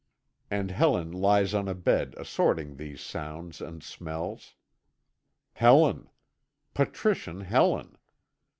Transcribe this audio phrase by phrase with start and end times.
[0.49, 4.55] And Helen lies on a bed assorting these sounds and smells.
[5.53, 6.09] Helen!
[6.73, 7.99] Patrician Helen!